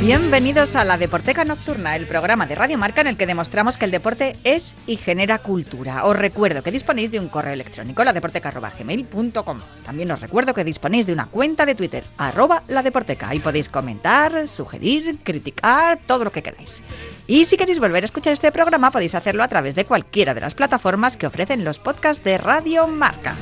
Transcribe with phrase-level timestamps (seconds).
[0.00, 3.84] Bienvenidos a la Deporteca Nocturna, el programa de Radio Marca en el que demostramos que
[3.84, 6.06] el deporte es y genera cultura.
[6.06, 9.60] Os recuerdo que disponéis de un correo electrónico, ladeporteca.gmail.com.
[9.84, 13.28] También os recuerdo que disponéis de una cuenta de Twitter, arroba ladeporteca.
[13.28, 16.80] Ahí podéis comentar, sugerir, criticar, todo lo que queráis.
[17.26, 20.40] Y si queréis volver a escuchar este programa, podéis hacerlo a través de cualquiera de
[20.40, 23.36] las plataformas que ofrecen los podcasts de Radio Marca.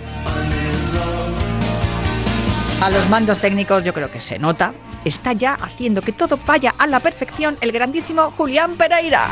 [2.80, 4.72] A los mandos técnicos yo creo que se nota.
[5.04, 9.28] Está ya haciendo que todo vaya a la perfección el grandísimo Julián Pereira.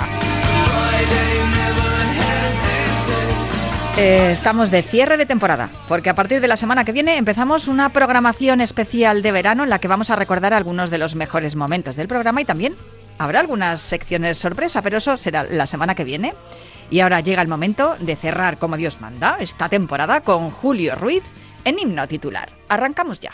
[3.98, 7.68] Eh, estamos de cierre de temporada, porque a partir de la semana que viene empezamos
[7.68, 11.54] una programación especial de verano en la que vamos a recordar algunos de los mejores
[11.54, 12.74] momentos del programa y también
[13.16, 16.34] habrá algunas secciones sorpresa, pero eso será la semana que viene.
[16.90, 21.22] Y ahora llega el momento de cerrar como Dios manda esta temporada con Julio Ruiz
[21.66, 22.48] en himno titular.
[22.68, 23.32] Arrancamos ya.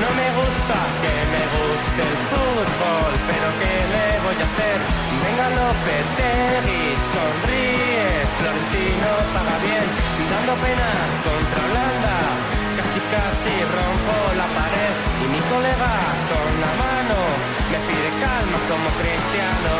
[0.00, 4.78] No me gusta que me guste el fútbol, pero ¿qué le voy a hacer?
[5.24, 9.88] Venga Lopetegui, sonríe, Florentino paga bien,
[10.30, 10.90] dando pena
[11.26, 12.16] contra Holanda,
[12.78, 15.92] casi casi rompo la pared y mi colega
[16.30, 16.83] con la mano
[17.74, 19.74] me pide calma como cristiano.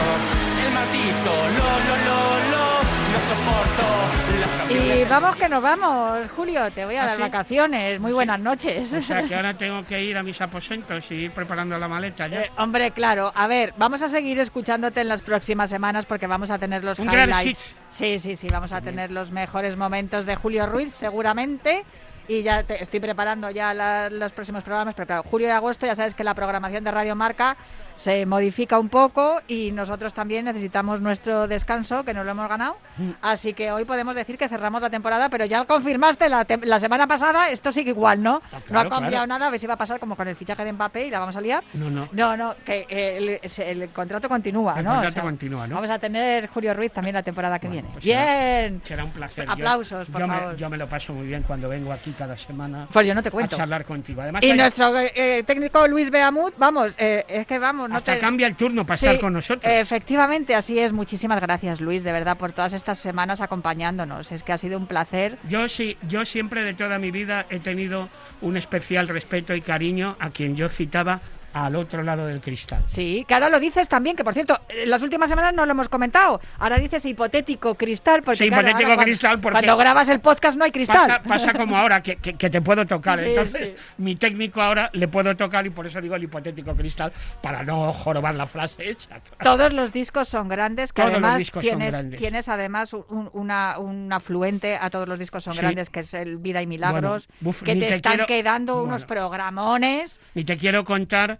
[0.66, 2.64] El maldito lo lo lo lo
[3.12, 4.98] no soporto las canciones.
[5.00, 7.22] Y vamos que nos vamos, Julio, te voy a ¿Ah, dar sí?
[7.22, 8.00] vacaciones.
[8.00, 8.92] Muy buenas noches.
[8.94, 12.26] O sea que ahora tengo que ir a mis aposentos y ir preparando la maleta
[12.26, 12.42] ya.
[12.42, 16.50] Eh, hombre, claro, a ver, vamos a seguir escuchándote en las próximas semanas porque vamos
[16.50, 17.74] a tener los Un highlights.
[17.90, 21.84] Sí, sí, sí, vamos a tener los mejores momentos de Julio Ruiz, seguramente.
[22.26, 25.84] Y ya te- estoy preparando ya la- los próximos programas, pero claro, julio y agosto
[25.86, 27.54] ya sabes que la programación de Radio Marca
[27.96, 32.76] se modifica un poco y nosotros también necesitamos nuestro descanso, que nos lo hemos ganado.
[32.98, 33.10] Mm.
[33.22, 36.80] Así que hoy podemos decir que cerramos la temporada, pero ya confirmaste la, tem- la
[36.80, 38.42] semana pasada, esto sigue igual, ¿no?
[38.52, 39.26] Ah, no ha cambiado claro.
[39.26, 41.18] nada, a ver si va a pasar como con el fichaje de Mbappé y la
[41.20, 41.62] vamos a liar.
[41.74, 42.08] No, no.
[42.12, 44.92] No, no, que eh, el, contrato continúa, El ¿no?
[44.94, 45.76] contrato continúa, ¿no?
[45.76, 47.92] Vamos a tener Julio Ruiz también la temporada que Bueno, viene.
[47.94, 48.82] pues Bien.
[48.84, 49.46] Será un placer.
[49.46, 50.52] Yo- Aplausos, por yo, favor.
[50.52, 53.22] Me, yo me lo paso muy bien cuando vengo aquí cada semana Pues yo no
[53.22, 53.56] te cuento.
[53.56, 54.20] a charlar contigo.
[54.22, 57.96] Además, Y hay- nuestro eh, eh, técnico Luis Beamut, vamos, eh, es que vamos, no
[57.96, 58.18] hasta te...
[58.20, 59.72] cambia el turno para Sí, estar con nosotros.
[59.72, 60.92] Efectivamente, así es.
[60.92, 64.32] Muchísimas gracias, Luis, de verdad, por todas estas semanas acompañándonos.
[64.32, 65.38] Es que ha sido un placer.
[65.48, 68.08] Yo sí, yo siempre de toda mi vida he tenido
[68.40, 71.20] un especial respeto y cariño a quien yo citaba
[71.54, 72.82] al otro lado del cristal.
[72.86, 75.72] Sí, que ahora lo dices también, que por cierto, en las últimas semanas no lo
[75.72, 76.40] hemos comentado.
[76.58, 80.20] Ahora dices hipotético cristal, porque Sí, claro, hipotético ahora cuando- cristal, porque- cuando grabas el
[80.20, 81.06] podcast no hay cristal.
[81.08, 83.18] Pasa, pasa como ahora, que, que- que te puedo tocar.
[83.20, 83.92] Sí, Entonces, sí.
[83.98, 87.92] mi técnico ahora le puedo tocar y por eso digo el hipotético cristal, para no
[87.92, 89.20] jorobar la frase hecha.
[89.42, 92.20] Todos los discos son grandes, que Todos los además tienes, grandes.
[92.20, 96.38] tienes además un, una, un afluente a todos los discos son grandes, que es el
[96.38, 100.20] Vida y Milagros, Bueno, buf, que te, te están quiero- quedando unos programones.
[100.34, 101.38] Ni te quiero contar,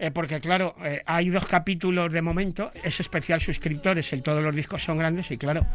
[0.00, 4.56] eh, porque claro, eh, hay dos capítulos de momento, es especial suscriptores, el todos los
[4.56, 5.66] discos son grandes y claro,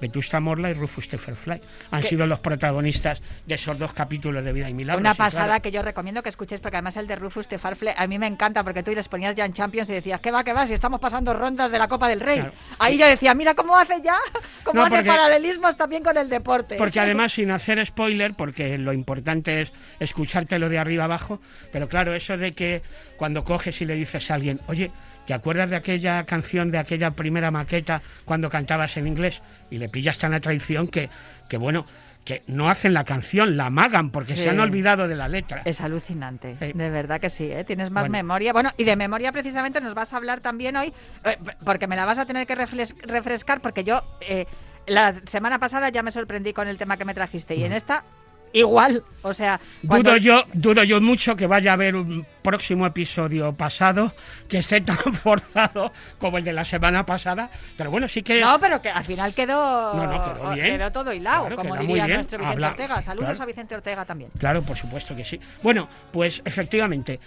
[0.00, 4.68] Vetusta Morla y Rufus Tefferfly han sido los protagonistas de esos dos capítulos de Vida
[4.68, 5.00] y Milagros.
[5.00, 7.94] Una pasada claro, que yo recomiendo que escuchéis, porque además el de Rufus de Farfle
[7.96, 10.42] a mí me encanta, porque tú les ponías ya en Champions y decías, ¿qué va,
[10.44, 10.66] qué va?
[10.66, 12.38] Si estamos pasando rondas de la Copa del Rey.
[12.38, 12.52] Claro.
[12.78, 14.16] Ahí yo decía, mira cómo hace ya,
[14.64, 16.76] cómo No, hace porque- paralelismos también con el deporte.
[16.76, 21.40] Porque además, sin hacer spoiler, porque lo importante es escuchártelo de arriba abajo,
[21.72, 22.82] pero claro, eso de que
[23.16, 24.90] cuando coges y le dices a alguien, oye,
[25.26, 29.40] ¿te acuerdas de aquella canción, de aquella primera maqueta cuando cantabas en inglés?
[29.70, 31.08] Y le pillas tan a traición que,
[31.48, 31.86] que bueno,
[32.24, 34.44] que no hacen la canción, la amagan porque Sí.
[34.44, 35.60] se han olvidado de la letra.
[35.66, 36.72] Es alucinante, Sí.
[36.72, 37.64] de verdad que sí, ¿eh?
[37.64, 38.12] tienes más Bueno.
[38.12, 38.52] memoria.
[38.54, 40.92] Bueno, y de memoria precisamente nos vas a hablar también hoy,
[41.24, 41.36] eh,
[41.66, 44.46] porque me la vas a tener que refrescar, porque yo eh,
[44.86, 48.04] la semana pasada ya me sorprendí con el tema que me trajiste, y en esta
[48.54, 49.60] igual, o sea...
[49.86, 54.14] cuando- Dudo yo, dudo yo mucho que vaya a haber un próximo episodio pasado
[54.48, 58.58] que esté tan forzado como el de la semana pasada, pero bueno, sí que No,
[58.60, 60.76] pero que al final quedó, No, no, quedó bien.
[60.78, 62.14] quedó todo hilado, Claro, como diría bien.
[62.16, 63.02] nuestro Vicente Habla- Ortega.
[63.02, 63.42] Saludos claro.
[63.42, 64.30] a Vicente Ortega también.
[64.38, 65.38] Claro, por supuesto que sí.
[65.62, 67.18] Bueno, pues efectivamente,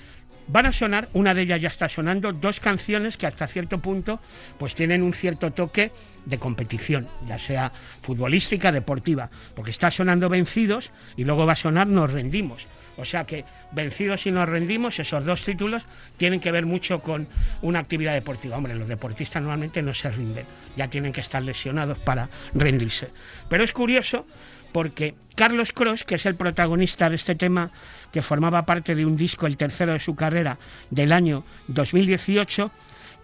[0.48, 4.20] van a sonar, una de ellas ya está sonando, dos canciones que hasta cierto punto
[4.58, 5.92] pues tienen un cierto toque
[6.26, 7.72] de competición, ya sea
[8.02, 12.68] futbolística, deportiva, porque está sonando vencidos y luego va a sonar nos rendimos.
[12.98, 15.84] O sea que vencidos y nos rendimos, esos dos títulos
[16.18, 17.28] tienen que ver mucho con
[17.62, 18.58] una actividad deportiva.
[18.58, 20.46] Hombre, los deportistas normalmente no se rinden,
[20.76, 23.10] ya tienen que estar lesionados para rendirse.
[23.50, 24.26] Pero es curioso
[24.72, 27.72] porque Carlos Cross, que es el protagonista de este tema,
[28.12, 30.58] que formaba parte de un disco, el tercero de su carrera,
[30.90, 32.72] del año 2018,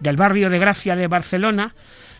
[0.00, 1.74] del barrio de Gracia de Barcelona,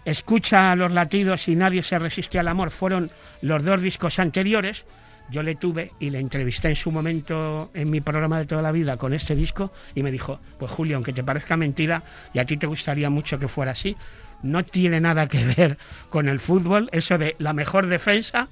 [0.04, 3.10] Escucha los latidos y nadie se resiste al amor, fueron
[3.40, 4.84] los dos discos anteriores,
[5.30, 8.70] yo le tuve y le entrevisté en su momento en mi programa de toda la
[8.70, 12.02] vida con este disco y me dijo, pues Julio, aunque te parezca mentira
[12.34, 13.96] y a ti te gustaría mucho que fuera así,
[14.42, 15.78] no tiene nada que ver
[16.10, 18.48] con el fútbol, eso de la mejor defensa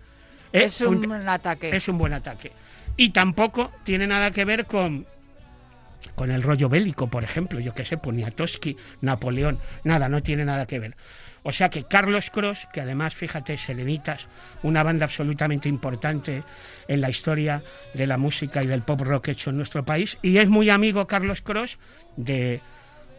[0.53, 1.75] es, un, ataque.
[1.75, 2.53] Es un buen ataque.
[2.97, 5.07] Y tampoco tiene nada que ver con
[6.15, 10.67] con el rollo bélico, por ejemplo, yo que sé, Poniatowski, Napoleón, nada, no tiene nada
[10.67, 10.97] que ver.
[11.45, 14.29] O sea que Carlos Cross, que además, fíjate, Selenitas,
[14.63, 16.45] una banda absolutamente importante
[16.87, 17.63] en la historia
[17.95, 21.07] de la música y del pop rock hecho en nuestro país, y es muy amigo
[21.07, 21.79] Carlos Cross
[22.17, 22.61] de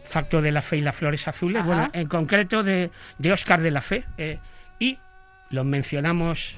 [0.04, 3.70] Facto de la Fe y las Flores Azules, bueno, en concreto de, de Oscar de
[3.70, 4.38] la Fe, eh,
[4.78, 4.98] y
[5.50, 6.56] lo mencionamos,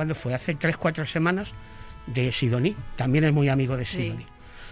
[0.00, 0.32] cuando fue?
[0.32, 1.50] Hace tres, cuatro semanas,
[2.06, 4.24] de Sidoní, también es muy amigo de Sidoní.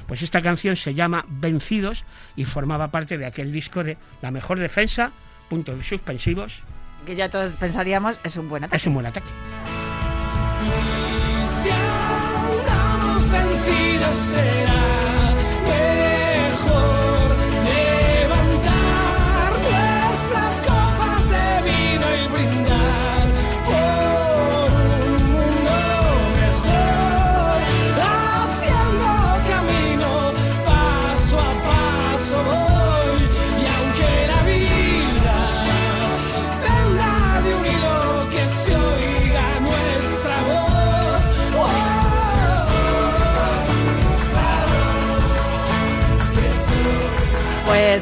[0.07, 4.59] Pues esta canción se llama Vencidos y formaba parte de aquel disco de La mejor
[4.59, 5.13] defensa
[5.51, 6.63] puntos suspensivos.
[7.05, 8.77] Que ya todos pensaríamos es un buen ataque.
[8.79, 9.29] Es un buen ataque.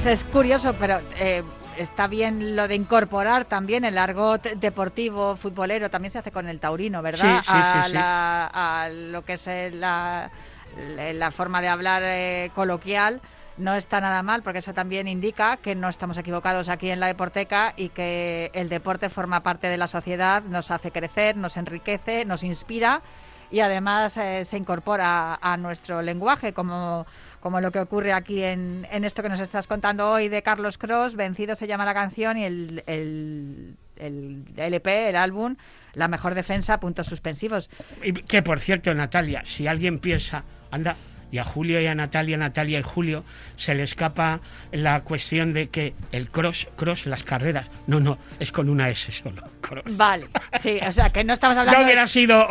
[0.07, 1.43] Pues es curioso, pero eh,
[1.77, 6.61] está bien lo de incorporar también el argot deportivo, futbolero, también se hace con el
[6.61, 7.41] taurino, ¿verdad?
[7.41, 10.31] Sí, sí, sí, a, lo que es la,
[11.13, 13.21] la forma de hablar eh, coloquial.
[13.57, 17.09] No está nada mal, porque eso también indica que no estamos equivocados aquí en la
[17.09, 22.25] Deporteca y que el deporte forma parte de la sociedad, nos hace crecer, nos enriquece,
[22.25, 23.03] nos inspira
[23.51, 27.07] y además se incorpora a nuestro lenguaje como
[27.47, 30.79] como lo que ocurre aquí en, en, esto que nos estás contando hoy de Carlos
[30.79, 31.15] Cross.
[31.15, 35.55] Vencido se llama la canción y el, el, el LP, el álbum,
[35.95, 37.71] La mejor defensa, puntos suspensivos.
[38.27, 40.43] Que por cierto, Natalia, si alguien piensa,
[40.73, 40.97] anda,
[41.31, 43.25] y a Julio y a Natalia, Natalia y Julio,
[43.57, 44.41] se le escapa
[44.73, 49.11] la cuestión de que el cross, cross, las carreras, no, no, es con una S
[49.13, 49.43] solo.
[49.93, 50.29] Vale,
[50.61, 51.81] sí, o sea que no estamos hablando.
[51.81, 52.47] No hubiera sido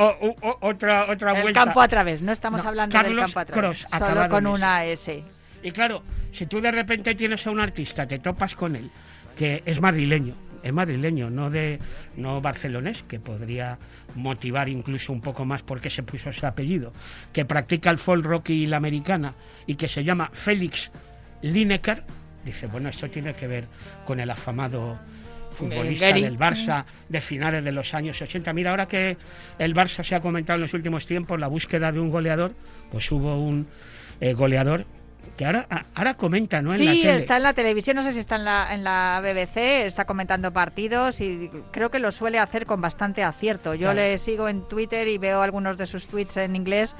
[0.62, 1.64] otra, otra el vuelta.
[1.66, 5.24] campo a través, no estamos hablando del campo a través, cross, solo con una S.
[5.64, 8.92] Y claro, si tú de repente tienes a un artista, te topas con él,
[9.36, 11.80] que es madrileño, es madrileño, no de
[12.18, 13.78] no barcelonés, que podría
[14.16, 16.92] motivar incluso un poco más porque se puso ese apellido,
[17.32, 19.36] que practica el folk rock y la americana
[19.68, 20.90] y que se llama Félix
[21.44, 22.04] Lineker,
[22.44, 23.66] dice, bueno, esto tiene que ver
[24.08, 24.98] con el afamado
[25.52, 28.52] futbolista del Barça de finales de los años 80.
[28.52, 29.18] Mira, ahora que
[29.60, 32.54] el Barça se ha comentado en los últimos tiempos la búsqueda de un goleador,
[32.92, 33.68] pues hubo un
[34.20, 34.86] eh, goleador
[35.38, 36.72] que ahora, ahora comenta, ¿no?
[36.74, 40.06] sí, está en la televisión, no sé si está en la, en la BBC, está
[40.06, 43.74] comentando partidos y creo que lo suele hacer con bastante acierto.
[43.74, 46.96] Yo le sigo en Twitter y veo algunos de sus tweets en inglés.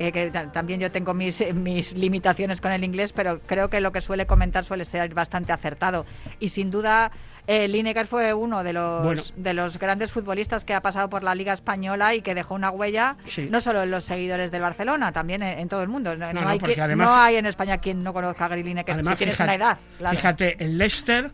[0.00, 3.92] Eh, que también yo tengo mis, mis limitaciones con el inglés, pero creo que lo
[3.92, 6.04] que suele comentar suele ser bastante acertado.
[6.40, 7.12] Y sin duda,
[7.46, 11.34] eh, Lineker fue uno de los, de los grandes futbolistas que ha pasado por la
[11.34, 13.16] Liga Española y que dejó una huella
[13.50, 16.16] no solo en los seguidores del Barcelona, también en, todo el mundo.
[16.16, 16.58] No, hay
[16.96, 19.78] no, hay en España quien no conozca a Gary Lineker si tienes una edad.
[20.10, 21.30] Fíjate, el Leicester,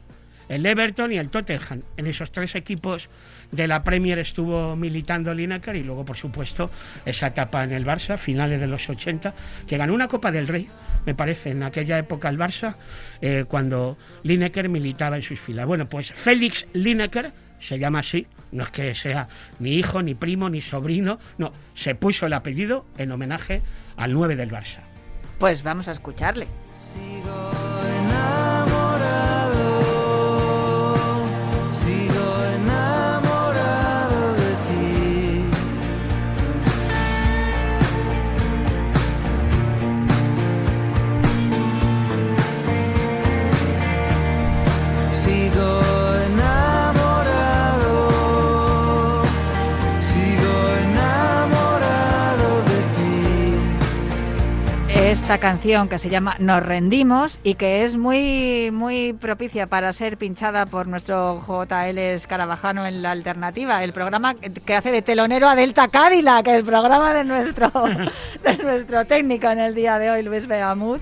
[0.51, 1.83] el Everton y el Tottenham.
[1.97, 3.09] En esos tres equipos
[3.51, 6.71] de la Premier estuvo militando Lineker y luego, por supuesto,
[7.07, 9.33] esa etapa en el Barça, finales de los 80,
[9.67, 10.69] que ganó una Copa del Rey
[11.07, 12.75] me parece, en aquella época el Barça,
[13.21, 15.67] eh, cuando Lineker militaba en sus filas.
[15.67, 19.29] Bueno, pues Félix Lineker se llama así, no es que sea
[19.59, 23.63] ni hijo, ni primo, ni sobrino, no, se puso el apellido en homenaje
[23.97, 24.81] al 9 del Barça.
[25.39, 26.47] Pues vamos a escucharle.
[55.31, 60.17] Esta canción que se llama Nos rendimos y que es muy muy propicia para ser
[60.17, 65.55] pinchada por nuestro JL Escarabajano en la alternativa, el programa que hace de telonero a
[65.55, 67.71] Delta Cadillac, el programa de nuestro
[68.43, 70.99] de nuestro técnico en el día de hoy Luis Begamud.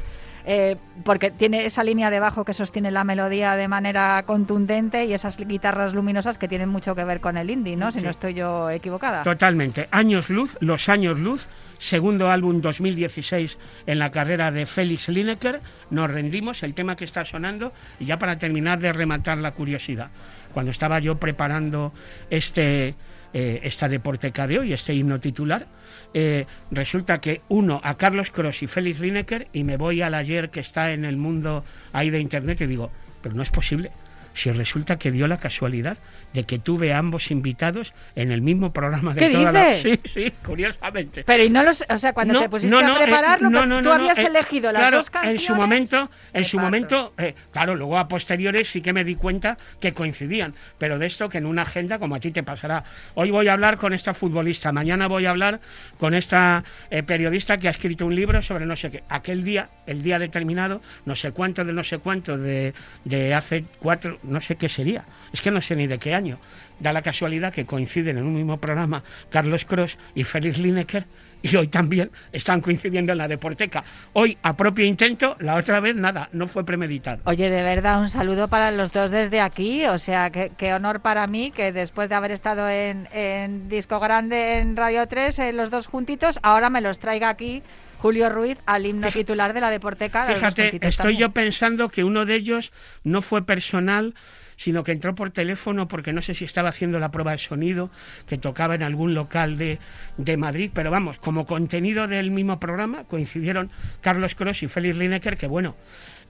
[0.51, 5.13] Eh, porque tiene esa línea de bajo que sostiene la melodía de manera contundente y
[5.13, 7.93] esas guitarras luminosas que tienen mucho que ver con el indie, ¿no?
[7.93, 9.25] Si no estoy yo equivocada.
[9.25, 9.89] Totalmente.
[9.91, 15.61] Años Luz, Los Años Luz, segundo álbum 2016 en la carrera de Félix Lineker.
[15.91, 20.09] Nos rendimos, el tema que está sonando, y ya para terminar de rematar la curiosidad.
[20.55, 21.93] Cuando estaba yo preparando
[22.31, 22.95] este,
[23.35, 25.67] eh, esta deporteca de hoy, este himno titular,
[26.15, 30.51] eh, resulta que uno a Carlos Cross y Félix Lineker y me voy al ayer
[30.51, 32.91] que está en el mundo ahí de internet y digo,
[33.23, 33.91] pero no es posible
[34.35, 35.99] si resulta que dio la casualidad
[36.33, 39.69] de que tuve a ambos invitados en el mismo programa de ¿Qué toda la...
[39.69, 39.99] dices?
[40.09, 41.25] Sí, sí, curiosamente.
[41.25, 43.51] Pero y no los, o sea, cuando No, te pusiste no, no, a eh, prepararlo,
[43.51, 45.41] no, que no, tú habías eh, elegido las claro, dos canciones.
[45.41, 49.15] En su momento, en su momento, eh, claro, luego a posteriores sí que me di
[49.15, 52.85] cuenta que coincidían, pero de esto que en una agenda, como a ti te pasará,
[53.15, 55.61] hoy voy a hablar con esta futbolista, mañana voy a hablar
[55.99, 56.65] con esta
[57.07, 59.03] periodista que ha escrito un libro sobre no sé qué.
[59.09, 63.65] Aquel día, el día determinado, no sé cuánto de no sé cuánto de, de hace
[63.79, 66.39] cuatro, no sé qué sería, es que no sé ni de qué año.
[66.81, 71.07] Da la casualidad que coinciden en un mismo programa Carlos Cross y Félix Lineker
[71.43, 73.85] y hoy también están coincidiendo en la Deporteca.
[74.13, 77.21] Hoy a propio intento, la otra vez nada, no fue premeditado.
[77.25, 79.87] Oye, de verdad, un saludo para los dos desde aquí.
[79.87, 84.01] O sea, qué, qué honor para mí que después de haber estado en, en Disco
[84.01, 87.63] Grande en Radio 3, eh, los dos juntitos, ahora me los traiga aquí
[87.99, 90.27] Julio Ruiz al himno titular de la Deporteca.
[90.27, 91.21] dos Fíjate, estoy también.
[91.21, 92.73] yo pensando que uno de ellos
[93.05, 94.15] no fue personal,
[94.57, 97.91] sino que entró por teléfono porque no sé si estaba haciendo la prueba de sonido,
[98.27, 99.79] que tocaba en algún local de,
[100.17, 105.37] de Madrid, pero vamos, como contenido del mismo programa coincidieron Carlos Cross y Félix Lineker,
[105.37, 105.77] que bueno,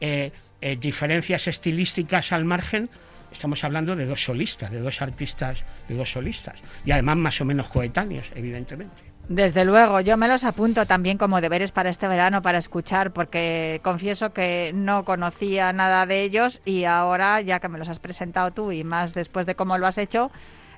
[0.01, 2.89] eh, eh, diferencias estilísticas al margen,
[3.33, 7.45] estamos hablando de dos solistas, de dos artistas, de dos solistas, y además más o
[7.45, 9.08] menos coetáneos, evidentemente.
[9.29, 13.81] Desde luego, yo me los apunto también como deberes para este verano para escuchar, porque
[13.85, 18.53] confieso que no conocía nada de ellos y ahora, ya que me los has presentado
[18.53, 20.31] tú y más después de cómo lo has hecho,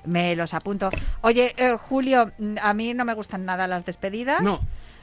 [0.03, 0.89] me los apunto.
[1.21, 2.31] Oye, eh, Julio,
[2.61, 4.41] a mí no me gustan nada las despedidas.
[4.41, 4.59] No.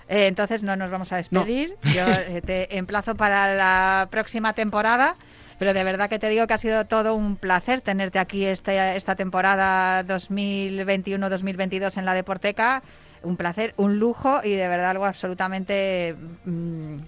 [0.09, 1.75] Eh, entonces no nos vamos a despedir.
[1.95, 5.17] Yo eh, te emplazo para la próxima temporada.
[5.58, 8.96] Pero de verdad que te digo que ha sido todo un placer tenerte aquí este,
[8.96, 12.82] esta temporada 2021-2022 en la Deporteca.
[13.22, 16.98] Un placer, un lujo y de verdad algo absolutamente mm,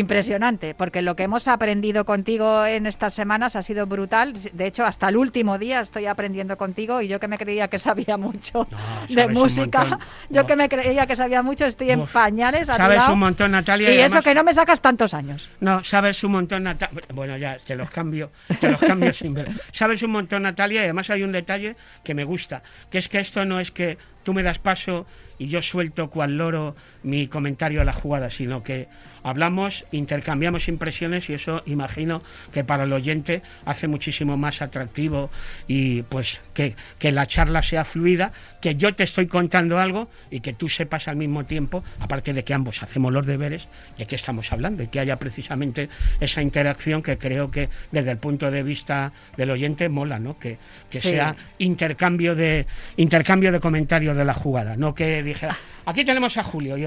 [0.00, 4.34] impresionante, porque lo que hemos aprendido contigo en estas semanas ha sido brutal.
[4.52, 7.78] De hecho, hasta el último día estoy aprendiendo contigo y yo que me creía que
[7.78, 8.66] sabía mucho
[9.08, 9.98] No, de música,
[10.30, 13.12] yo que me creía que sabía mucho, estoy en Uf, pañales a tu Sabes lado.
[13.14, 13.90] un montón, Natalia.
[13.90, 15.48] y eso además- que no me sacas tantos años.
[15.60, 17.00] No, sabes un montón, Natalia.
[17.14, 19.48] Bueno, ya, te los cambio, te los cambio sin ver.
[19.72, 23.18] Sabes un montón, Natalia, y además hay un detalle que me gusta, que es que
[23.18, 25.06] esto no es que tú me das paso
[25.38, 28.88] y yo suelto cual loro mi comentario a la jugada, sino que
[29.26, 35.30] hablamos, intercambiamos impresiones y eso imagino que para el oyente hace muchísimo más atractivo
[35.66, 40.40] y pues que, que la charla sea fluida, que yo te estoy contando algo y
[40.40, 43.66] que tú sepas al mismo tiempo, aparte de que ambos hacemos los deberes,
[43.98, 45.88] de qué estamos hablando y que haya precisamente
[46.20, 50.38] esa interacción que creo que desde el punto de vista del oyente mola, ¿no?
[50.38, 51.10] Que, que Sí.
[51.10, 52.66] sea intercambio de
[52.96, 56.86] intercambio de comentarios de la jugada, no que dijera, aquí tenemos a Julio y,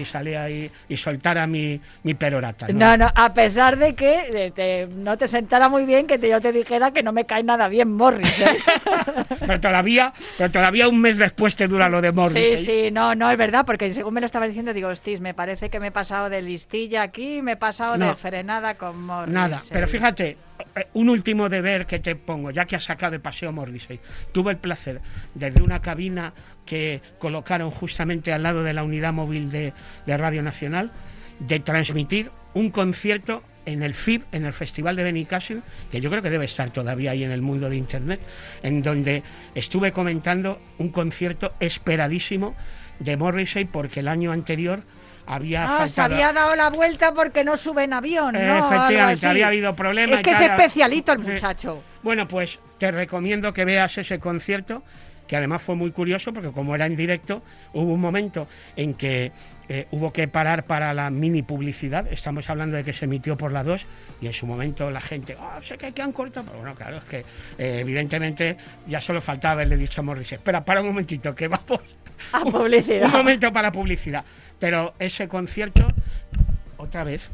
[0.00, 1.63] y salía ahí y soltara mi,
[2.02, 2.68] mi perorata.
[2.68, 2.74] ¿no?
[2.78, 6.40] No, no, a pesar de que te- no te sentara muy bien que te- yo
[6.40, 8.40] te dijera que no me cae nada bien Morris.
[8.40, 8.56] ¿eh?
[9.40, 12.32] Pero todavía, pero todavía un mes después te dura lo de Morris.
[12.58, 12.86] Sí, ¿eh?
[12.86, 15.68] sí, no, no, es verdad, porque según me lo estabas diciendo, digo, hostis, me parece
[15.70, 18.08] que me he pasado de listilla aquí, me he pasado No.
[18.08, 19.34] de frenada con Morris.
[19.34, 20.36] Nada, pero fíjate,
[20.76, 24.00] eh, un último deber que te pongo, ya que has sacado de paseo Morrissey.
[24.32, 25.00] Tuve el placer,
[25.34, 26.32] desde una cabina
[26.64, 29.72] que colocaron justamente al lado de la unidad móvil de,
[30.06, 30.90] de Radio Nacional,
[31.38, 36.22] de transmitir un concierto en el FIB, en el Festival de Benicassim, que yo creo
[36.22, 38.20] que debe estar todavía ahí en el mundo de Internet,
[38.62, 39.22] en donde
[39.54, 42.54] estuve comentando un concierto esperadísimo
[42.98, 44.82] de Morrissey porque el año anterior
[45.26, 46.14] había Ah, se faltado...
[46.14, 48.38] había dado la vuelta porque no sube en avión, ¿no?
[48.38, 50.18] Algo Efectivamente, había habido problemas.
[50.18, 51.82] Es que es especialito el muchacho.
[52.02, 54.82] Bueno, pues te recomiendo que veas ese concierto,
[55.26, 59.32] que además fue muy curioso porque como era en directo, hubo un momento en que
[59.68, 62.06] eh, hubo que parar para la mini publicidad.
[62.12, 63.86] Estamos hablando de que se emitió por la 2
[64.20, 66.46] y en su momento la gente, oh, sé que, que han cortado.
[66.46, 67.18] Pero bueno, claro, es que
[67.58, 71.80] eh, evidentemente ya solo faltaba haberle dicho a Morris, espera, para un momentito, que vamos.
[72.32, 73.06] A publicidad.
[73.12, 74.24] un momento para publicidad.
[74.58, 75.86] Pero ese concierto
[76.84, 77.30] otra vez.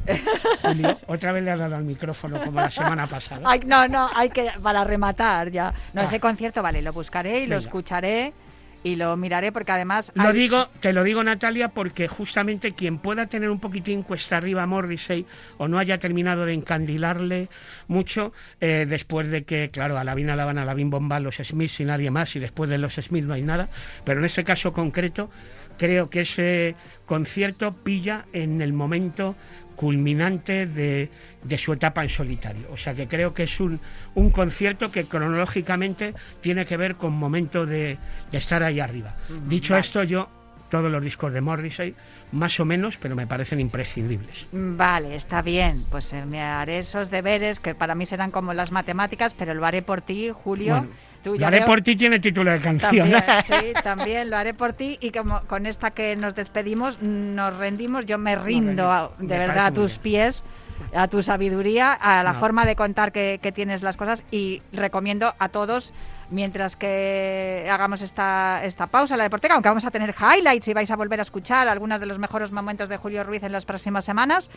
[0.61, 3.41] Julio, otra vez le ha dado al micrófono como la semana pasada.
[3.45, 5.73] Ay, no, no, hay que para rematar ya.
[5.93, 6.05] No, Ah.
[6.05, 8.33] ese concierto, vale, lo buscaré y lo escucharé
[8.83, 13.27] y lo miraré porque además Lo digo, te lo digo Natalia, porque justamente quien pueda
[13.27, 15.23] tener un poquitín cuesta arriba a Morrissey
[15.59, 17.47] o no haya terminado de encandilarle
[17.87, 21.35] mucho, eh, después de que, claro, a la Vina la van a la Bomba los
[21.35, 23.69] Smiths y nadie más, y después de los Smiths no hay nada,
[24.03, 25.29] pero en este caso concreto,
[25.77, 26.75] creo que ese
[27.05, 29.35] concierto pilla en el momento
[29.75, 31.09] culminante de,
[31.43, 32.67] de su etapa en solitario.
[32.71, 33.79] O sea que creo que es un,
[34.13, 37.97] un concierto que cronológicamente tiene que ver con momento de,
[38.31, 39.15] de estar ahí arriba.
[39.47, 40.29] Dicho esto, yo
[40.69, 41.93] todos los discos de Morrissey,
[42.31, 44.47] más o menos, pero me parecen imprescindibles.
[44.53, 45.83] Vale, está bien.
[45.91, 49.65] Pues eh, me haré esos deberes que para mí serán como las matemáticas, pero lo
[49.65, 50.77] haré por ti, Julio.
[50.77, 50.89] Bueno,
[51.23, 53.11] Tú lo haré veo- por ti tiene título de canción.
[53.11, 57.55] También, sí, también lo haré por ti y como con esta que nos despedimos, nos
[57.57, 60.43] rendimos, yo me rindo a- de Me verdad a tus pies,
[60.95, 62.39] a tu sabiduría, a la No.
[62.39, 65.93] forma de contar que, que tienes las cosas y recomiendo a todos,
[66.31, 70.73] mientras que hagamos esta, esta pausa en la deporteca, aunque vamos a tener highlights y
[70.73, 73.65] vais a volver a escuchar algunos de los mejores momentos de Julio Ruiz en las
[73.65, 74.49] próximas semanas,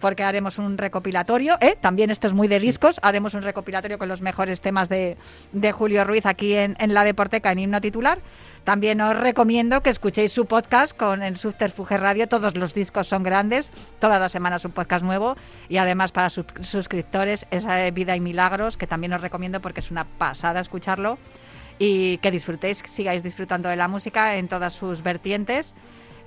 [0.00, 1.76] porque haremos un recopilatorio, ¿eh?
[1.80, 5.16] también esto es muy de discos, haremos un recopilatorio con los mejores temas de,
[5.52, 8.18] de Julio Ruiz aquí en, en la Deporteca en Himno Titular.
[8.68, 12.28] También os recomiendo que escuchéis su podcast con el Subterfuge Radio.
[12.28, 13.72] Todos los discos son grandes.
[13.98, 15.38] Todas las semanas un podcast nuevo.
[15.70, 19.80] Y además para sus suscriptores, esa de Vida y Milagros, que también os recomiendo porque
[19.80, 21.16] es una pasada escucharlo.
[21.78, 25.72] Y que disfrutéis, sigáis disfrutando de la música en todas sus vertientes.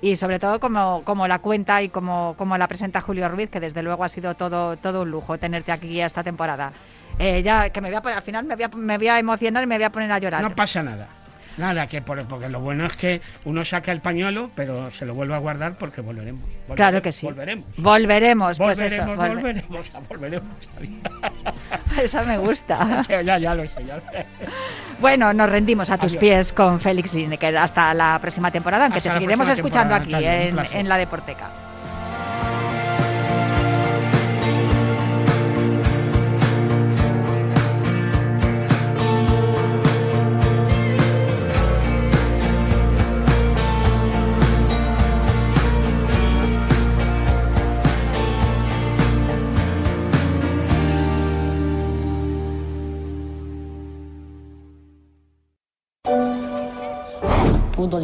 [0.00, 3.60] Y sobre todo como, como la cuenta y como, como la presenta Julio Ruiz, que
[3.60, 6.72] desde luego ha sido todo, todo un lujo tenerte aquí esta temporada.
[7.20, 9.92] Eh, ya que me voy al final me voy a emocionar y me voy a
[9.92, 10.42] poner a llorar.
[10.42, 11.21] No pasa nada.
[11.58, 15.14] Nada, que por, porque lo bueno es que uno saca el pañuelo, pero se lo
[15.14, 16.42] vuelve a guardar porque volveremos.
[16.42, 17.26] Volveremos, Claro que sí.
[17.26, 17.66] Volveremos.
[17.76, 19.16] Volveremos, pues volveremos, eso.
[19.16, 20.48] volve- volveremos, volveremos.
[22.02, 23.02] Esa me gusta.
[23.24, 24.26] ya, ya lo sé, ya lo sé.
[25.00, 26.20] Bueno, nos rendimos a tus Adiós.
[26.20, 27.56] pies con Félix Lineker.
[27.56, 31.50] Hasta la próxima temporada, aunque Hasta te seguiremos escuchando aquí en la Deporteca.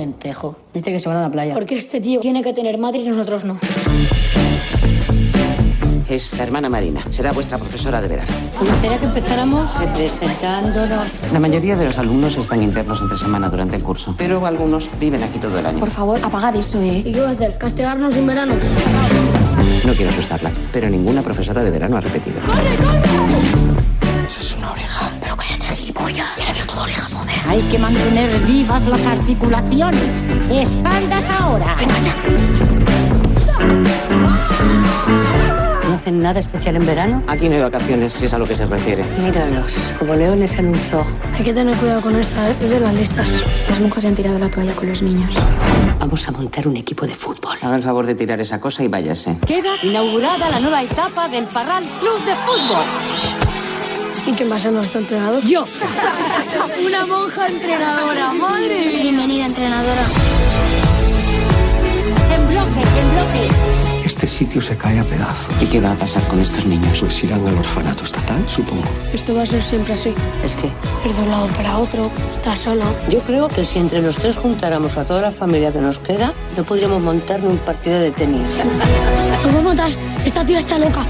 [0.08, 0.56] Lentejo.
[0.72, 1.54] Dice que se van a la playa.
[1.54, 3.58] Porque este tío tiene que tener madre y nosotros no.
[6.08, 7.02] Es la hermana Marina.
[7.10, 8.32] Será vuestra profesora de verano.
[8.62, 11.08] Me gustaría que empezáramos presentándonos.
[11.34, 15.22] La mayoría de los alumnos están internos entre semana durante el curso, pero algunos viven
[15.22, 15.78] aquí todo el año.
[15.78, 17.02] Por favor, apagad eso, ¿eh?
[17.04, 17.58] ¿Y qué va a hacer?
[17.58, 18.54] ¿Castigarnos en verano?
[19.84, 22.40] No quiero asustarla, pero ninguna profesora de verano ha repetido.
[27.48, 30.26] Hay que mantener vivas las articulaciones.
[30.50, 31.76] Espaldas ahora.
[35.88, 37.22] ¿No hacen nada especial en verano?
[37.26, 39.02] Aquí no hay vacaciones, si es a lo que se refiere.
[39.24, 41.04] Míralos, como leones en un zoo.
[41.38, 42.54] Hay que tener cuidado con esta, ¿eh?
[42.60, 43.42] Es de las listas.
[43.70, 45.34] Las monjas se han tirado la toalla con los niños.
[45.98, 47.56] Vamos a montar un equipo de fútbol.
[47.62, 49.38] Haga el favor de tirar esa cosa y váyase.
[49.46, 53.47] Queda inaugurada la nueva etapa del Parral Club de Fútbol.
[54.26, 55.42] ¿Y quién va a ser nuestro entrenador?
[55.44, 55.64] Yo.
[56.86, 59.02] Una monja entrenadora, madre mía.
[59.02, 60.02] Bienvenida, entrenadora.
[62.34, 63.48] En bloque, en bloque.
[64.04, 65.54] Este sitio se cae a pedazos.
[65.62, 67.00] ¿Y qué va a pasar con estos niños?
[67.00, 68.84] Pues irán al orfanato estatal, supongo.
[69.12, 70.14] Esto va a ser siempre así.
[70.44, 70.66] Es que
[71.06, 72.84] Ir de un lado para otro, estar solo.
[73.08, 76.32] yo creo que si entre los tres juntáramos a toda la familia que nos queda,
[76.56, 78.60] no podríamos montar ni un partido de tenis.
[79.44, 79.90] ¡Nos va a matar!
[80.24, 81.06] ¡Esta tía está loca!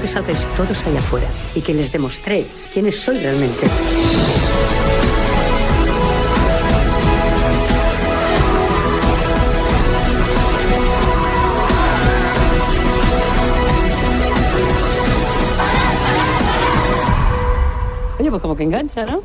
[0.00, 3.68] Quiero que salgáis todos allá afuera y que les demostréis quiénes sois realmente.
[18.18, 19.20] Oye, pues como que engancha, ¿no?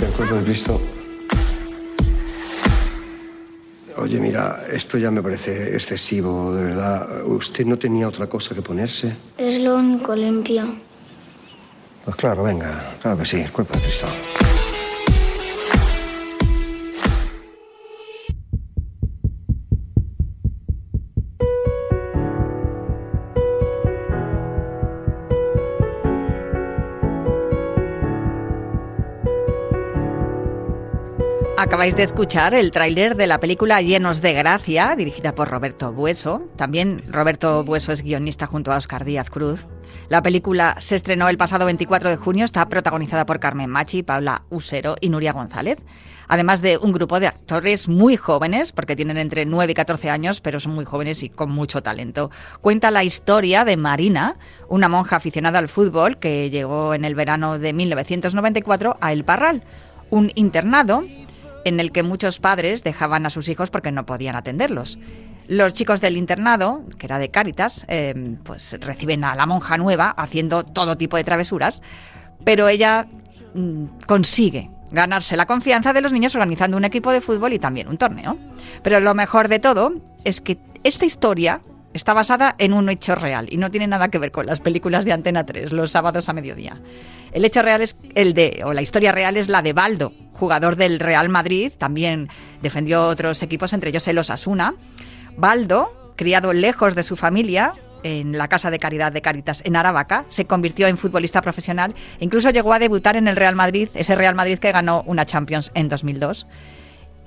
[0.00, 0.80] El cuerpo de Cristo.
[4.00, 7.22] Oye, mira, esto ya me parece excesivo, de verdad.
[7.26, 9.14] ¿Usted no tenía otra cosa que ponerse?
[9.36, 10.64] Es lo único limpio.
[12.04, 14.06] Pues claro, venga, claro que sí, el cuerpo de Cristo.
[31.60, 36.48] Acabáis de escuchar el tráiler de la película Llenos de Gracia, dirigida por Roberto Bueso.
[36.56, 39.66] También Roberto Bueso es guionista junto a Oscar Díaz Cruz.
[40.08, 44.44] La película se estrenó el pasado 24 de junio, está protagonizada por Carmen Machi, Paula
[44.48, 45.76] Usero y Nuria González.
[46.28, 50.40] Además de un grupo de actores muy jóvenes, porque tienen entre 9 y 14 años,
[50.40, 52.30] pero son muy jóvenes y con mucho talento.
[52.62, 57.58] Cuenta la historia de Marina, una monja aficionada al fútbol que llegó en el verano
[57.58, 59.62] de 1994 a El Parral,
[60.08, 61.04] un internado
[61.64, 64.98] en el que muchos padres dejaban a sus hijos porque no podían atenderlos.
[65.48, 70.10] Los chicos del internado, que era de Cáritas, eh, pues reciben a la monja nueva
[70.10, 71.82] haciendo todo tipo de travesuras,
[72.44, 73.08] pero ella
[73.54, 77.88] mm, consigue ganarse la confianza de los niños organizando un equipo de fútbol y también
[77.88, 78.38] un torneo.
[78.82, 79.92] Pero lo mejor de todo
[80.24, 84.18] es que esta historia está basada en un hecho real y no tiene nada que
[84.18, 86.80] ver con las películas de Antena 3 los sábados a mediodía.
[87.32, 90.76] El hecho real es el de, o la historia real es la de Baldo, jugador
[90.76, 92.28] del Real Madrid, también
[92.62, 94.74] defendió otros equipos, entre ellos el Osasuna.
[95.36, 100.24] Baldo, criado lejos de su familia, en la Casa de Caridad de Caritas en Aravaca,
[100.28, 104.14] se convirtió en futbolista profesional e incluso llegó a debutar en el Real Madrid, ese
[104.14, 106.46] Real Madrid que ganó una Champions en 2002.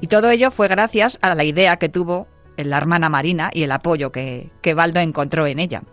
[0.01, 3.71] Y todo ello fue gracias a la idea que tuvo la hermana Marina y el
[3.71, 5.83] apoyo que, que Baldo encontró en ella.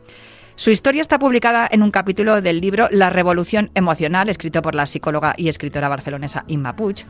[0.60, 4.84] Su historia está publicada en un capítulo del libro La Revolución Emocional, escrito por la
[4.84, 7.06] psicóloga y escritora barcelonesa Inma Puig,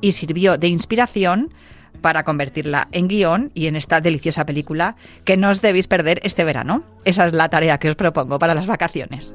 [0.00, 1.52] y sirvió de inspiración
[2.00, 6.44] para convertirla en guion y en esta deliciosa película que no os debéis perder este
[6.44, 6.84] verano.
[7.04, 9.34] Esa es la tarea que os propongo para las vacaciones.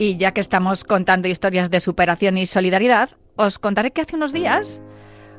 [0.00, 4.32] Y ya que estamos contando historias de superación y solidaridad, os contaré que hace unos
[4.32, 4.80] días,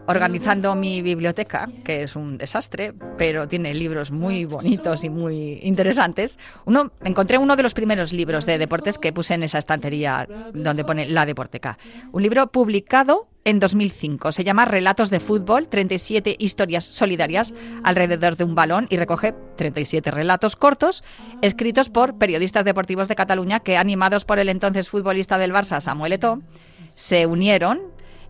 [0.07, 6.39] organizando mi biblioteca, que es un desastre, pero tiene libros muy bonitos y muy interesantes,
[6.65, 10.83] uno, encontré uno de los primeros libros de deportes que puse en esa estantería donde
[10.83, 11.77] pone La Deporteca.
[12.11, 14.31] Un libro publicado en 2005.
[14.31, 20.11] Se llama Relatos de Fútbol, 37 historias solidarias alrededor de un balón y recoge 37
[20.11, 21.03] relatos cortos
[21.41, 26.13] escritos por periodistas deportivos de Cataluña que, animados por el entonces futbolista del Barça, Samuel
[26.13, 26.41] Eto'o,
[26.89, 27.81] se unieron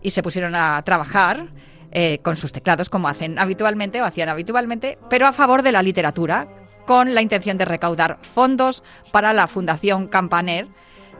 [0.02, 1.48] y se pusieron a trabajar
[1.90, 5.82] eh, con sus teclados, como hacen habitualmente o hacían habitualmente, pero a favor de la
[5.82, 6.48] literatura,
[6.86, 10.68] con la intención de recaudar fondos para la Fundación Campaner,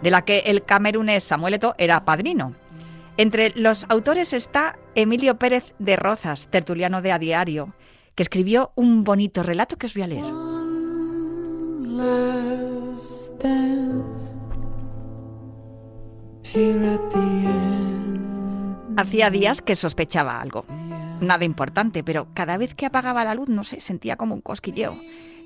[0.02, 2.54] de la que el camerunés Samuel Eto'o era padrino.
[3.16, 7.74] Entre los autores está Emilio Pérez de Rozas, tertuliano de A Diario,
[8.14, 10.24] que escribió un bonito relato que os voy a leer.
[18.96, 20.66] Hacía días que sospechaba algo.
[21.20, 24.98] Nada importante, pero cada vez que apagaba la luz, no sé, sentía como un cosquilleo.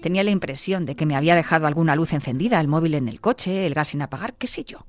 [0.02, 3.20] Tenía la impresión de que me había dejado alguna luz encendida, el móvil en el
[3.20, 4.86] coche, el gas sin apagar, qué sé yo.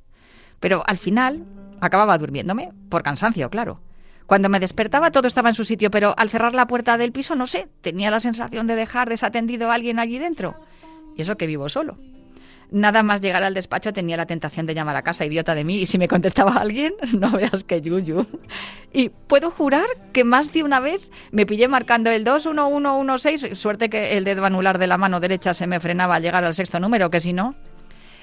[0.60, 1.46] Pero al final
[1.82, 3.80] acababa durmiéndome, por cansancio, claro.
[4.26, 7.36] Cuando me despertaba todo estaba en su sitio, pero al cerrar la puerta del piso,
[7.36, 10.56] no sé, tenía la sensación de dejar desatendido a alguien allí dentro.
[11.15, 11.98] Y eso que vivo solo.
[12.69, 15.77] Nada más llegar al despacho tenía la tentación de llamar a casa, idiota de mí,
[15.77, 18.25] y si me contestaba alguien, no veas que yuyu.
[18.91, 24.17] Y puedo jurar que más de una vez me pillé marcando el 21116, suerte que
[24.17, 27.10] el dedo anular de la mano derecha se me frenaba al llegar al sexto número,
[27.10, 27.56] que si no...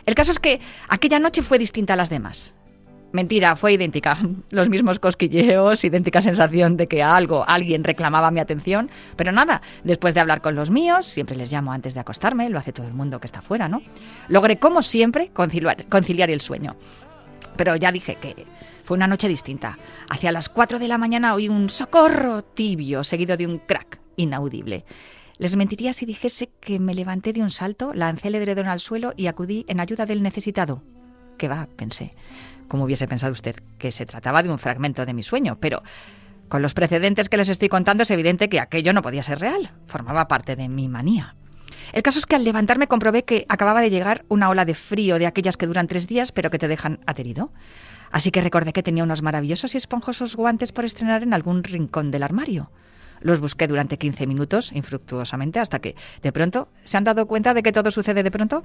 [0.07, 2.54] El caso es que aquella noche fue distinta a las demás.
[3.14, 4.18] Mentira, fue idéntica.
[4.50, 8.90] Los mismos cosquilleos, idéntica sensación de que algo, alguien reclamaba mi atención.
[9.14, 12.59] Pero nada, después de hablar con los míos, siempre les llamo antes de acostarme, lo
[12.59, 13.83] hace todo el mundo que está fuera, ¿no?
[14.27, 16.74] Logré, como siempre, conciliar, el sueño.
[17.57, 18.46] Pero ya dije que
[18.83, 19.79] fue una noche distinta.
[20.11, 24.85] Hacia las 4 de la mañana oí un socorro tibio, seguido de un crack inaudible.
[25.38, 29.12] Les mentiría si dijese que me levanté de un salto, lancé el edredón al suelo
[29.16, 30.83] y acudí en ayuda del necesitado.
[31.38, 31.68] ¿Qué va?
[31.77, 32.12] pensé
[32.68, 35.83] como hubiese pensado usted que se trataba de un fragmento de mi sueño, pero
[36.48, 39.72] con los precedentes que les estoy contando es evidente que aquello no podía ser real,
[39.87, 41.35] formaba parte de mi manía.
[41.92, 45.18] El caso es que al levantarme comprobé que acababa de llegar una ola de frío
[45.18, 47.53] de aquellas que duran tres días pero que te dejan aterido.
[48.11, 52.11] Así que recordé que tenía unos maravillosos y esponjosos guantes por estrenar en algún rincón
[52.11, 52.70] del armario.
[53.20, 57.62] Los busqué durante 15 minutos, infructuosamente, hasta que, de pronto, ¿se han dado cuenta de
[57.62, 58.64] que todo sucede de pronto?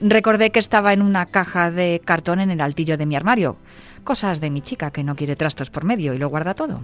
[0.00, 3.56] Recordé que estaba en una caja de cartón en el altillo de mi armario.
[4.04, 6.82] Cosas de mi chica que no quiere trastos por medio y lo guarda todo.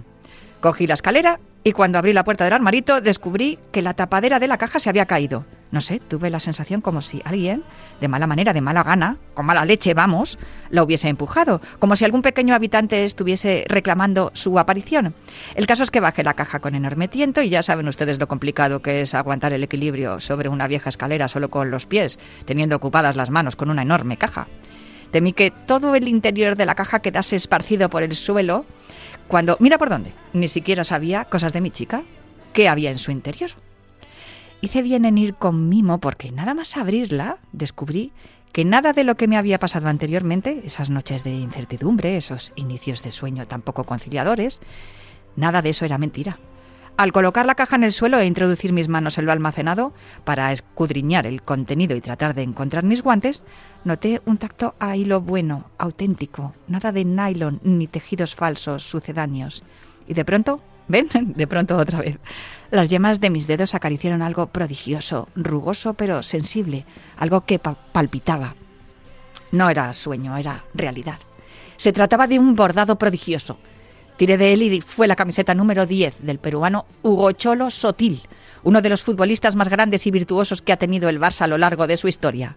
[0.59, 4.47] Cogí la escalera y cuando abrí la puerta del armarito descubrí que la tapadera de
[4.47, 5.45] la caja se había caído.
[5.73, 7.63] No sé, tuve la sensación como si alguien,
[7.99, 10.37] de mala manera, de mala gana, con mala leche, vamos,
[10.69, 15.15] la hubiese empujado, como si algún pequeño habitante estuviese reclamando su aparición.
[15.55, 18.27] El caso es que bajé la caja con enorme tiento y ya saben ustedes lo
[18.27, 22.75] complicado que es aguantar el equilibrio sobre una vieja escalera solo con los pies, teniendo
[22.75, 24.45] ocupadas las manos con una enorme caja.
[25.09, 28.65] Temí que todo el interior de la caja quedase esparcido por el suelo
[29.27, 32.03] cuando, mira por dónde, ni siquiera sabía cosas de mi chica,
[32.53, 33.49] qué había en su interior.
[34.63, 38.13] Hice bien en ir con mimo porque nada más abrirla descubrí
[38.53, 43.03] que nada de lo que me había pasado anteriormente, esas noches de incertidumbre, esos inicios
[43.03, 44.61] de sueño tan poco conciliadores,
[45.35, 46.39] nada de eso era mentira.
[46.95, 50.53] Al colocar la caja en el suelo e introducir mis manos en lo almacenado para
[50.53, 53.43] escudriñar el contenido y tratar de encontrar mis guantes,
[53.83, 59.61] noté un tacto a hilo bueno, auténtico, nada de nylon ni tejidos falsos sucedáneos.
[60.07, 61.07] Y de pronto ¿Ven?
[61.35, 62.17] De pronto otra vez.
[62.71, 66.85] Las yemas de mis dedos acariciaron algo prodigioso, rugoso pero sensible,
[67.17, 68.55] algo que palpitaba.
[69.51, 71.19] No era sueño, era realidad.
[71.77, 73.59] Se trataba de un bordado prodigioso.
[74.17, 78.21] Tiré de él y fue la camiseta número 10 del peruano Hugo Cholo Sotil,
[78.63, 81.57] uno de los futbolistas más grandes y virtuosos que ha tenido el Barça a lo
[81.57, 82.55] largo de su historia.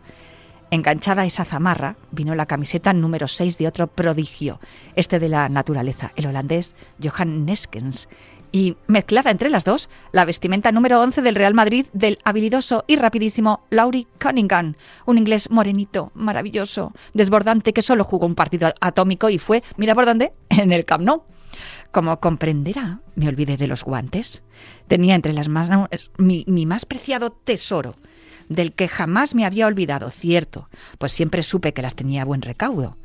[0.71, 4.61] Enganchada esa zamarra vino la camiseta número 6 de otro prodigio,
[4.97, 8.09] este de la naturaleza, el holandés Johan Neskens.
[8.51, 12.97] Y mezclada entre las dos, la vestimenta número 11 del Real Madrid del habilidoso y
[12.97, 14.75] rapidísimo Laurie Cunningham,
[15.05, 20.07] un inglés morenito, maravilloso, desbordante que solo jugó un partido atómico y fue, mira por
[20.07, 21.23] dónde, en el Camp Nou.
[21.93, 24.43] Como comprenderá, me olvidé de los guantes.
[24.89, 27.95] Tenía entre las manos mi, mi más preciado tesoro,
[28.49, 32.43] del que jamás me había olvidado, cierto, pues siempre supe que las tenía a buen
[32.43, 32.97] recaudo.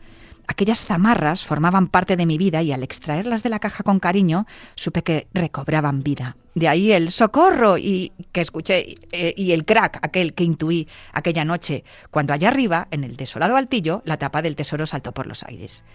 [0.48, 4.48] Aquellas zamarras formaban parte de mi vida y al extraerlas de la caja con cariño
[4.76, 6.36] supe que recobraban vida.
[6.56, 11.46] De ahí el socorro y que escuché eh, y el crack, aquel que intuí aquella
[11.46, 15.44] noche, cuando allá arriba, en el desolado altillo, la tapa del tesoro saltó por los
[15.44, 15.86] aires.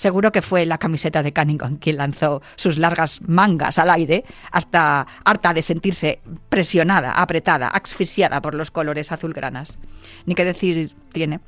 [0.00, 5.06] Seguro que fue la camiseta de Cunningham quien lanzó sus largas mangas al aire, hasta
[5.26, 9.78] harta de sentirse presionada, apretada, asfixiada por los colores azulgranas.
[10.24, 11.40] Ni qué decir tiene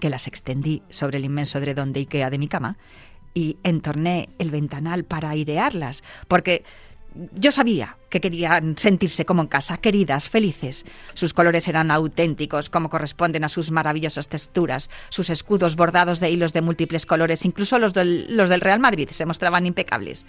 [0.00, 2.78] que las extendí sobre el inmenso edredón de Ikea de mi cama
[3.34, 6.64] y entorné el ventanal para airearlas, porque
[7.34, 10.84] yo sabía que querían sentirse como en casa, queridas, felices.
[11.14, 14.90] Sus colores eran auténticos, como corresponden a sus maravillosas texturas.
[15.08, 19.08] Sus escudos bordados de hilos de múltiples colores, incluso los del, los del Real Madrid,
[19.10, 20.24] se mostraban impecables.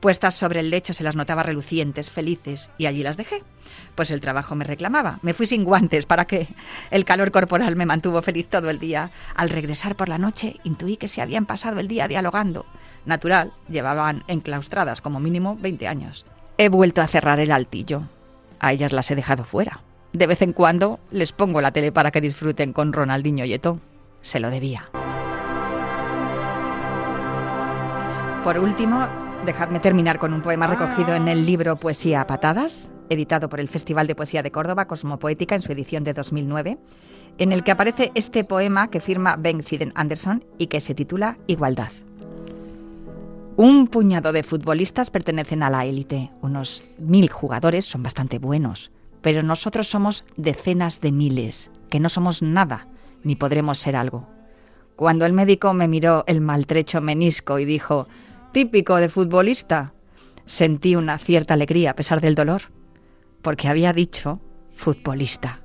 [0.00, 3.42] Puestas sobre el lecho se las notaba relucientes, felices, y allí las dejé.
[3.94, 5.18] Pues el trabajo me reclamaba.
[5.22, 6.46] Me fui sin guantes para que
[6.90, 9.10] el calor corporal me mantuvo feliz todo el día.
[9.34, 12.66] Al regresar por la noche intuí que se habían pasado el día dialogando.
[13.06, 16.26] Natural, llevaban enclaustradas como mínimo 20 años.
[16.58, 18.02] He vuelto a cerrar el altillo.
[18.60, 19.80] A ellas las he dejado fuera.
[20.12, 23.60] De vez en cuando les pongo la tele para que disfruten con Ronaldinho y.
[24.20, 24.88] Se lo debía.
[28.42, 33.48] Por último, Dejadme terminar con un poema recogido en el libro Poesía a Patadas, editado
[33.48, 36.78] por el Festival de Poesía de Córdoba, Cosmopoética, en su edición de 2009,
[37.38, 41.38] en el que aparece este poema que firma Ben Siden Anderson y que se titula
[41.46, 41.92] Igualdad.
[43.56, 46.32] Un puñado de futbolistas pertenecen a la élite.
[46.42, 48.90] Unos mil jugadores son bastante buenos,
[49.22, 52.88] pero nosotros somos decenas de miles, que no somos nada,
[53.22, 54.26] ni podremos ser algo.
[54.96, 58.08] Cuando el médico me miró el maltrecho menisco y dijo,
[58.56, 59.92] típico de futbolista.
[60.46, 62.62] Sentí una cierta alegría a pesar del dolor,
[63.42, 64.40] porque había dicho
[64.74, 65.60] futbolista.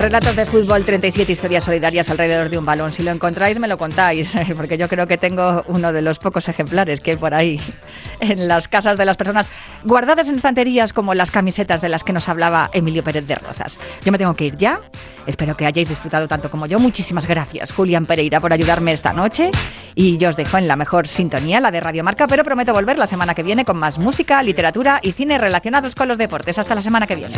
[0.00, 2.90] Relatos de fútbol, 37 historias solidarias alrededor de un balón.
[2.90, 6.48] Si lo encontráis, me lo contáis, porque yo creo que tengo uno de los pocos
[6.48, 7.60] ejemplares que hay por ahí
[8.20, 9.50] en las casas de las personas,
[9.84, 13.78] guardadas en estanterías como las camisetas de las que nos hablaba Emilio Pérez de Rozas.
[14.02, 14.80] Yo me tengo que ir ya.
[15.26, 16.78] Espero que hayáis disfrutado tanto como yo.
[16.78, 19.50] Muchísimas gracias, Julián Pereira, por ayudarme esta noche.
[19.94, 22.96] Y yo os dejo en la mejor sintonía, la de Radio Marca, pero prometo volver
[22.96, 26.56] la semana que viene con más música, literatura y cine relacionados con los deportes.
[26.58, 27.34] Hasta la semana que viene.